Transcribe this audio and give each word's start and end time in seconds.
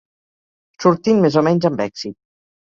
Sortint 0.85 1.23
més 1.27 1.39
o 1.43 1.45
menys 1.51 1.71
amb 1.73 1.87
èxit. 1.89 2.19